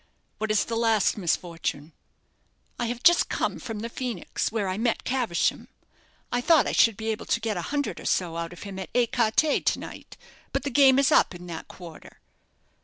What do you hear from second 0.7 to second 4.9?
last misfortune?" "I have just come from the Phoenix, where I